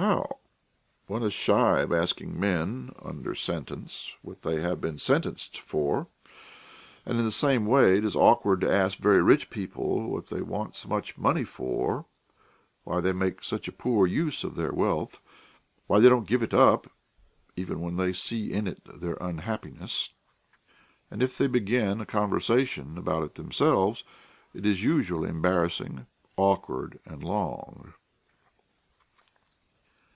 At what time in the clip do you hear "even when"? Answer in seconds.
17.56-17.96